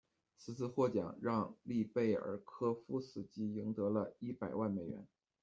[0.35, 5.07] 此次获奖，让利贝尔科夫斯基赢得了一百万美元。